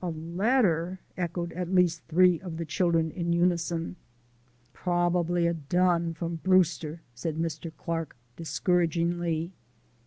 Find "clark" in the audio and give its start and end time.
7.76-8.16